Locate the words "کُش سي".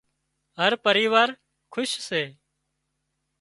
1.73-2.23